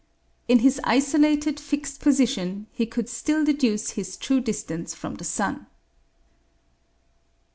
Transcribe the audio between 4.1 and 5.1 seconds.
true distance